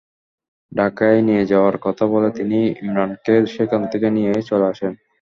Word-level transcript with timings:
ঢাকায় 0.71 1.19
নিয়ে 1.27 1.43
যাওয়ার 1.45 1.75
কথা 1.77 2.03
বলে 2.05 2.29
তিনি 2.31 2.59
ইমরানকে 2.81 3.33
সেখান 3.55 3.81
থেকে 3.91 4.07
নিয়ে 4.09 4.33
চলে 4.49 4.65
আসেন। 4.67 4.93